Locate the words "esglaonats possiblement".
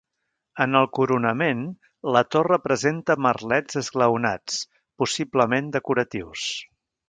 3.85-5.73